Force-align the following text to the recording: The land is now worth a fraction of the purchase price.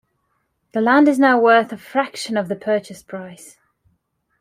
The 0.71 0.81
land 0.81 1.07
is 1.07 1.19
now 1.19 1.39
worth 1.39 1.71
a 1.71 1.77
fraction 1.77 2.35
of 2.35 2.47
the 2.47 2.55
purchase 2.55 3.03
price. 3.03 3.57